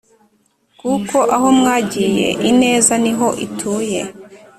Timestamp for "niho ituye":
3.03-4.01